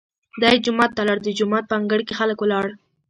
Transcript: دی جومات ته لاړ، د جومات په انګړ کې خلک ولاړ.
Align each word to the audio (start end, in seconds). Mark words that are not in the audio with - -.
دی 0.41 0.55
جومات 0.65 0.91
ته 0.97 1.01
لاړ، 1.07 1.17
د 1.23 1.27
جومات 1.37 1.65
په 1.67 1.75
انګړ 1.79 1.99
کې 2.07 2.13
خلک 2.19 2.37
ولاړ. 2.41 2.67